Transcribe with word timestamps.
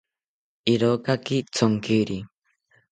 Irokaki 0.73 1.37
thonkiri 1.55 2.19